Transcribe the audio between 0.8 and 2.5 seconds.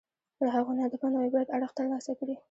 د پند او عبرت اړخ ترلاسه کړي.